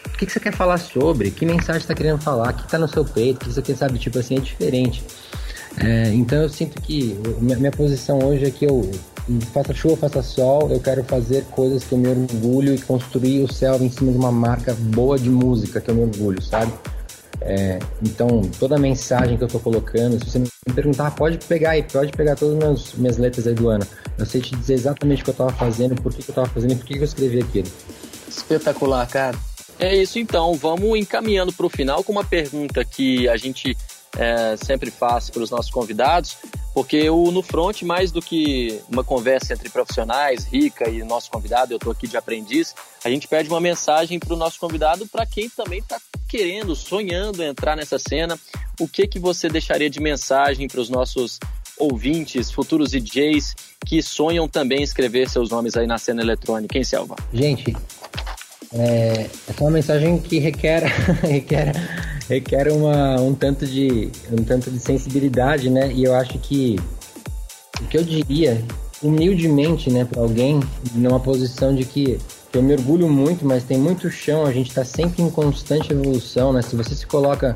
[0.05, 1.31] O que, que você quer falar sobre?
[1.31, 2.51] Que mensagem você tá querendo falar?
[2.51, 3.37] O que tá no seu peito?
[3.37, 3.97] O que você quer saber?
[3.97, 5.03] Tipo assim, é diferente.
[5.77, 8.91] É, então eu sinto que minha, minha posição hoje é que eu
[9.53, 13.51] faça chuva, faça sol, eu quero fazer coisas que eu me orgulho e construir o
[13.51, 16.73] céu em cima de uma marca boa de música que eu me orgulho, sabe?
[17.39, 21.71] É, então, toda a mensagem que eu tô colocando, se você me perguntar, pode pegar
[21.71, 23.85] aí, pode pegar todas as minhas letras aí do ano.
[24.17, 26.47] Eu sei te dizer exatamente o que eu tava fazendo, por que, que eu tava
[26.47, 27.67] fazendo e por que, que eu escrevi aquilo.
[28.27, 29.37] Espetacular, cara.
[29.79, 33.75] É isso então, vamos encaminhando para o final com uma pergunta que a gente
[34.15, 36.37] é, sempre faz para os nossos convidados,
[36.75, 41.73] porque o No Front, mais do que uma conversa entre profissionais, Rica e nosso convidado,
[41.73, 45.25] eu estou aqui de aprendiz, a gente pede uma mensagem para o nosso convidado para
[45.25, 45.99] quem também está
[46.31, 48.39] querendo, sonhando entrar nessa cena.
[48.79, 51.37] O que que você deixaria de mensagem para os nossos
[51.77, 53.53] ouvintes, futuros DJs
[53.85, 57.17] que sonham também escrever seus nomes aí na cena eletrônica, hein, Selva?
[57.33, 57.75] Gente,
[58.73, 60.83] é, essa é uma mensagem que requer,
[61.21, 61.73] requer,
[62.29, 65.91] requer uma, um, tanto de, um tanto de sensibilidade, né?
[65.91, 66.77] E eu acho que
[67.81, 68.63] o que eu diria,
[69.03, 70.61] humildemente, né, para alguém,
[70.93, 72.17] numa posição de que
[72.53, 76.51] eu me orgulho muito, mas tem muito chão, a gente está sempre em constante evolução,
[76.51, 76.61] né?
[76.61, 77.55] Se você se coloca.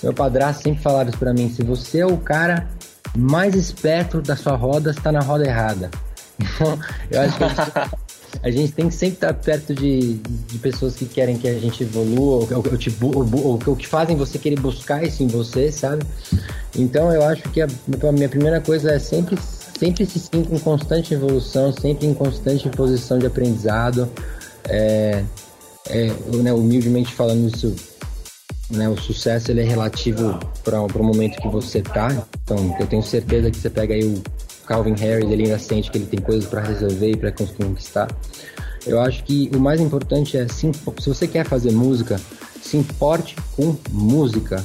[0.00, 2.68] Meu padrasto sempre falava isso para mim: se você é o cara
[3.16, 5.90] mais esperto da sua roda, está na roda errada.
[6.40, 6.78] Então,
[7.10, 7.96] eu acho que a gente,
[8.42, 11.82] a gente tem que sempre estar perto de, de pessoas que querem que a gente
[11.82, 16.04] evolua, ou, ou, tipo, ou, ou, que fazem você querer buscar isso em você, sabe?
[16.76, 19.36] Então eu acho que a, a minha primeira coisa é sempre
[19.78, 24.08] sempre se sinta em constante evolução, sempre em constante posição de aprendizado.
[24.68, 25.24] É,
[25.88, 26.12] é,
[26.42, 27.74] né, humildemente falando isso,
[28.70, 32.08] né, o sucesso ele é relativo para o momento que você tá.
[32.42, 34.22] Então, eu tenho certeza que você pega aí o
[34.66, 38.08] Calvin Harris, ele ainda sente que ele tem coisas para resolver e para conquistar.
[38.86, 42.20] Eu acho que o mais importante é, se, se você quer fazer música,
[42.62, 44.62] se importe com música,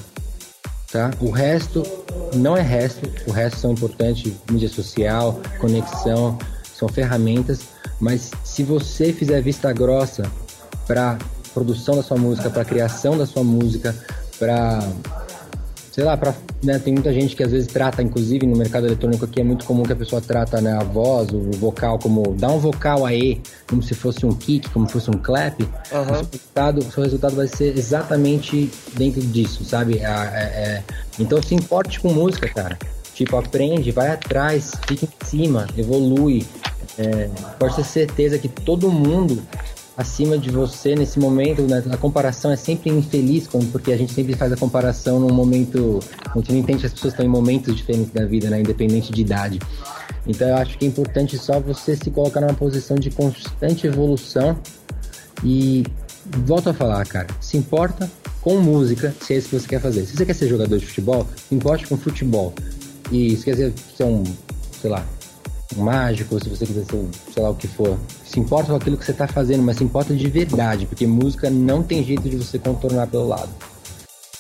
[0.93, 1.09] tá?
[1.19, 1.83] O resto
[2.35, 7.61] não é resto, o resto são importantes, mídia social, conexão, são ferramentas,
[7.99, 10.23] mas se você fizer vista grossa
[10.85, 11.17] para
[11.51, 13.95] produção da sua música, para criação da sua música,
[14.37, 14.79] para
[15.93, 19.25] sei lá, para né, tem muita gente que às vezes trata, inclusive no mercado eletrônico
[19.25, 22.49] aqui é muito comum que a pessoa trata né, a voz, o vocal como dá
[22.49, 25.61] um vocal aí, como se fosse um kick, como se fosse um clap.
[25.61, 25.69] Uhum.
[25.69, 29.99] O, seu resultado, o seu resultado vai ser exatamente dentro disso, sabe?
[29.99, 30.83] É, é,
[31.19, 32.79] então se importe com música, cara.
[33.13, 36.43] Tipo, aprende, vai atrás, fica em cima, evolui.
[36.97, 37.29] É,
[37.59, 39.43] pode ter certeza que todo mundo
[39.97, 41.61] acima de você nesse momento.
[41.63, 41.83] Né?
[41.91, 45.99] A comparação é sempre infeliz, porque a gente sempre faz a comparação num momento.
[46.29, 48.59] A gente não entende que as pessoas estão em momentos diferentes da vida, né?
[48.59, 49.59] Independente de idade.
[50.25, 54.57] Então eu acho que é importante só você se colocar numa posição de constante evolução
[55.43, 55.83] e
[56.45, 58.09] volto a falar, cara, se importa
[58.41, 60.05] com música, se é isso que você quer fazer.
[60.05, 62.53] Se você quer ser jogador de futebol, se importe com futebol.
[63.11, 64.23] E se quer ser um,
[64.81, 65.05] sei lá,
[65.77, 68.97] um mágico, se você quiser ser, sei lá o que for, se importa com aquilo
[68.97, 72.35] que você está fazendo, mas se importa de verdade, porque música não tem jeito de
[72.35, 73.49] você contornar pelo lado.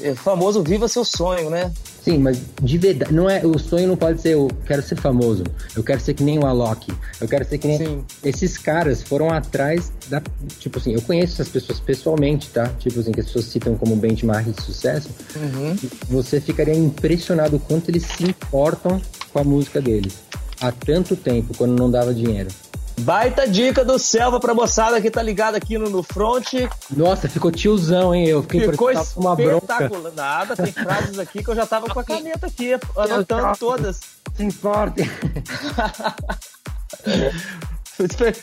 [0.01, 1.71] É famoso viva seu sonho, né?
[2.03, 5.43] Sim, mas de verdade, não é, o sonho não pode ser eu quero ser famoso,
[5.73, 6.91] eu quero ser que nem o Alok,
[7.21, 8.03] eu quero ser que nem Sim.
[8.25, 10.21] esses caras foram atrás da,
[10.59, 12.67] tipo assim, eu conheço essas pessoas pessoalmente, tá?
[12.79, 15.09] Tipo assim, que as pessoas citam como benchmark de sucesso.
[15.35, 15.77] Uhum.
[16.09, 20.15] Você ficaria impressionado o quanto eles se importam com a música deles
[20.63, 22.49] há tanto tempo, quando não dava dinheiro.
[23.01, 26.53] Baita dica do Selva pra moçada que tá ligada aqui no, no front.
[26.95, 28.27] Nossa, ficou tiozão, hein?
[28.27, 29.91] Eu fiquei ficou uma bronca.
[30.15, 33.99] Nada, tem frases aqui que eu já tava com a caneta aqui, anotando todas.
[34.35, 35.09] Se importe.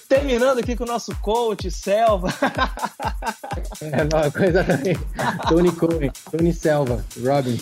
[0.08, 2.28] Terminando aqui com o nosso coach, Selva.
[3.80, 4.96] é, não, coisa também.
[5.48, 7.58] Tony Cohen, Tony Selva, Robin.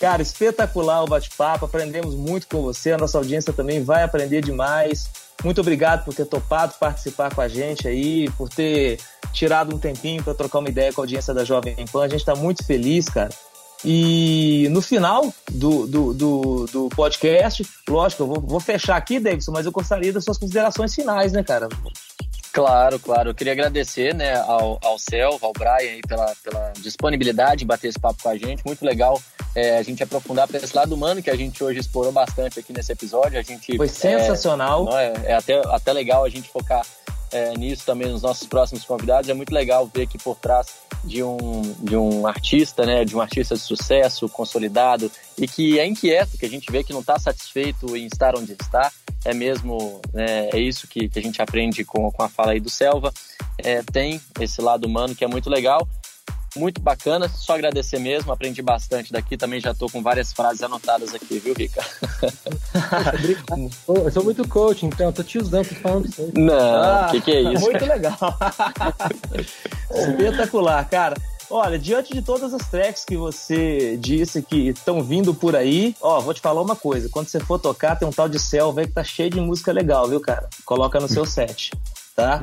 [0.00, 5.10] Cara, espetacular o bate-papo, aprendemos muito com você, a nossa audiência também vai aprender demais.
[5.44, 8.98] Muito obrigado por ter topado participar com a gente aí, por ter
[9.30, 12.04] tirado um tempinho para trocar uma ideia com a audiência da Jovem Pan.
[12.04, 13.28] A gente está muito feliz, cara.
[13.84, 19.52] E no final do, do, do, do podcast, lógico, eu vou, vou, fechar aqui, Davidson,
[19.52, 21.68] mas eu gostaria das suas considerações finais, né, cara?
[22.52, 23.30] Claro, claro.
[23.30, 27.88] Eu queria agradecer né, ao, ao Selva, ao Brian aí pela, pela disponibilidade de bater
[27.88, 28.64] esse papo com a gente.
[28.64, 29.20] Muito legal
[29.54, 32.72] é, a gente aprofundar para esse lado humano que a gente hoje explorou bastante aqui
[32.72, 33.38] nesse episódio.
[33.38, 34.88] A gente, Foi sensacional.
[34.96, 36.86] É, é, até, até legal a gente focar
[37.32, 39.28] é, nisso também nos nossos próximos convidados.
[39.28, 40.66] É muito legal ver aqui por trás
[41.04, 45.86] de um, de um artista, né, de um artista de sucesso, consolidado e que é
[45.86, 48.92] inquieto, que a gente vê que não está satisfeito em estar onde está.
[49.24, 52.60] É mesmo, é, é isso que, que a gente aprende com, com a fala aí
[52.60, 53.12] do Selva.
[53.58, 55.86] É, tem esse lado humano que é muito legal
[56.56, 61.14] muito bacana, só agradecer mesmo, aprendi bastante daqui, também já tô com várias frases anotadas
[61.14, 61.84] aqui, viu, Rica?
[63.88, 66.32] eu sou muito coach, então, tô te usando, tô falando pra você.
[66.34, 67.64] Não, o ah, que, que é isso?
[67.64, 68.16] Muito legal.
[69.90, 71.16] Espetacular, cara.
[71.52, 76.20] Olha, diante de todas as tracks que você disse que estão vindo por aí, ó,
[76.20, 77.08] vou te falar uma coisa.
[77.08, 79.72] Quando você for tocar, tem um tal de Selva aí que tá cheio de música
[79.72, 80.48] legal, viu, cara?
[80.64, 81.72] Coloca no seu set,
[82.14, 82.40] tá?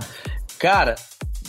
[0.59, 0.95] Cara,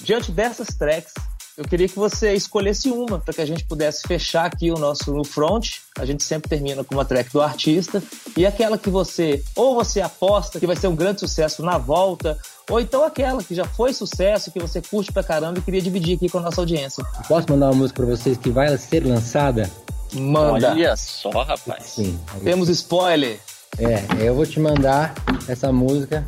[0.04, 1.12] diante dessas tracks,
[1.58, 5.12] eu queria que você escolhesse uma para que a gente pudesse fechar aqui o nosso
[5.12, 5.78] no front.
[5.98, 8.00] A gente sempre termina com uma track do artista
[8.36, 12.38] e aquela que você ou você aposta que vai ser um grande sucesso na volta,
[12.70, 16.14] ou então aquela que já foi sucesso, que você curte pra caramba e queria dividir
[16.14, 17.04] aqui com a nossa audiência.
[17.26, 19.68] Posso mandar uma música para vocês que vai ser lançada?
[20.14, 20.70] Manda.
[20.70, 21.82] Olha só, rapaz.
[21.82, 22.20] Sim.
[22.44, 23.40] Temos spoiler.
[23.78, 25.12] É, eu vou te mandar
[25.48, 26.24] essa música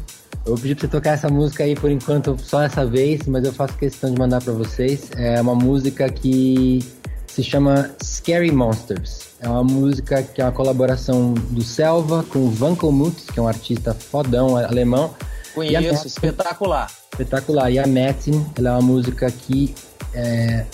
[0.51, 3.53] eu pedi pra você tocar essa música aí por enquanto só essa vez, mas eu
[3.53, 5.11] faço questão de mandar para vocês.
[5.17, 6.81] É uma música que
[7.27, 9.31] se chama Scary Monsters.
[9.41, 13.43] É uma música que é uma colaboração do Selva com o Vanko Mutz, que é
[13.43, 15.15] um artista fodão alemão.
[15.55, 16.91] Conheço, espetacular.
[17.13, 17.71] Espetacular.
[17.71, 19.75] E a Metin, ela é uma música que
[20.13, 20.65] é,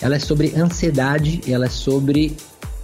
[0.00, 2.36] ela é sobre ansiedade, ela é sobre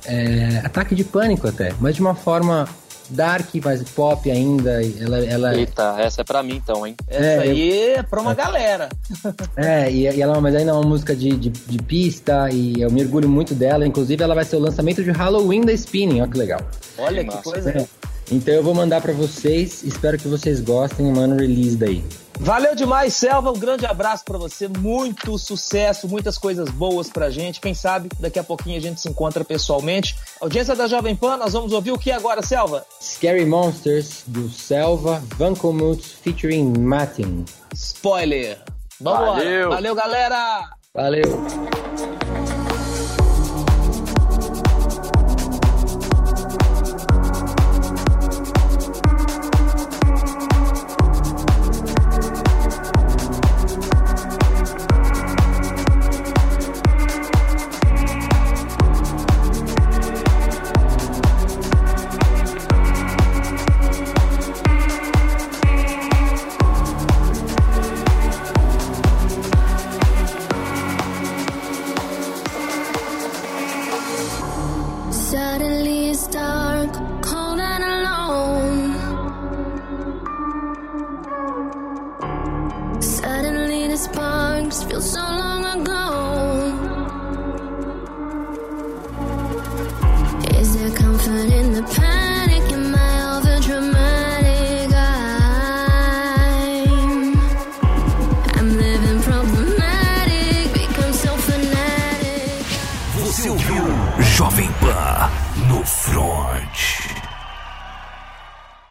[0.04, 2.68] é, ataque de pânico até, mas de uma forma
[3.10, 4.82] dark, mas pop ainda.
[5.00, 5.54] Ela, ela...
[5.56, 6.96] Eita, essa é pra mim então, hein?
[7.08, 7.98] Essa é, aí eu...
[7.98, 8.34] é pra uma é.
[8.34, 8.88] galera.
[9.56, 12.90] É, e, e, ela, mas ainda é uma música de, de, de, pista e eu
[12.90, 13.86] me orgulho muito dela.
[13.86, 16.60] Inclusive, ela vai ser o lançamento de Halloween da Spinning, olha que legal.
[16.98, 17.70] Olha que, que coisa.
[17.70, 17.86] É.
[18.30, 22.02] Então eu vou mandar para vocês, espero que vocês gostem, mano, release daí.
[22.40, 23.50] Valeu demais, Selva.
[23.50, 24.68] Um grande abraço para você.
[24.68, 27.60] Muito sucesso, muitas coisas boas pra gente.
[27.60, 30.16] Quem sabe daqui a pouquinho a gente se encontra pessoalmente.
[30.40, 32.84] Audiência da Jovem Pan, nós vamos ouvir o que agora, Selva?
[33.00, 37.44] Scary Monsters do Selva, Vankomut featuring Martin.
[37.72, 38.58] Spoiler.
[39.00, 39.68] Vamos Valeu.
[39.68, 39.76] lá.
[39.76, 40.70] Valeu, galera.
[40.94, 42.23] Valeu.